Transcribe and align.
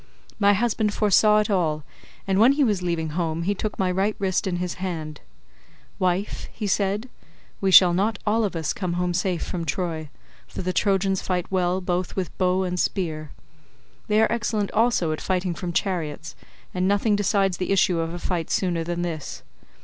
My 0.39 0.53
husband 0.53 0.95
foresaw 0.95 1.37
it 1.41 1.49
all, 1.51 1.83
and 2.27 2.39
when 2.39 2.53
he 2.53 2.63
was 2.63 2.81
leaving 2.81 3.09
home 3.09 3.43
he 3.43 3.53
took 3.53 3.77
my 3.77 3.91
right 3.91 4.15
wrist 4.17 4.47
in 4.47 4.55
his 4.55 4.81
hand—'Wife,' 4.81 6.47
he 6.51 6.65
said, 6.65 7.07
'we 7.61 7.69
shall 7.69 7.93
not 7.93 8.17
all 8.25 8.43
of 8.43 8.55
us 8.55 8.73
come 8.73 8.95
safe 9.13 9.43
home 9.43 9.47
from 9.51 9.63
Troy, 9.65 10.09
for 10.47 10.63
the 10.63 10.73
Trojans 10.73 11.21
fight 11.21 11.45
well 11.51 11.81
both 11.81 12.15
with 12.15 12.35
bow 12.39 12.63
and 12.63 12.79
spear. 12.79 13.29
They 14.07 14.19
are 14.19 14.31
excellent 14.31 14.71
also 14.71 15.11
at 15.11 15.21
fighting 15.21 15.53
from 15.53 15.71
chariots, 15.71 16.35
and 16.73 16.87
nothing 16.87 17.15
decides 17.15 17.57
the 17.57 17.69
issue 17.69 17.99
of 17.99 18.11
a 18.11 18.17
fight 18.17 18.49
sooner 18.49 18.83
than 18.83 19.03
this. 19.03 19.43